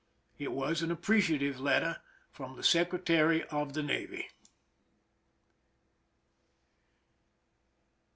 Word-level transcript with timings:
It 0.39 0.51
was 0.51 0.81
an 0.81 0.91
ap 0.91 1.03
preciative 1.03 1.59
letter 1.59 2.01
from 2.31 2.55
the 2.55 2.63
Secretary 2.63 3.43
of 3.49 3.75
the 3.75 3.83
Navy. 3.83 4.29